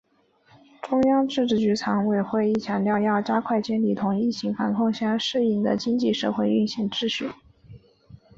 [0.81, 7.29] 中央政治局常委会会议强调要加快建立同疫情防控相适应的经济社会运行秩序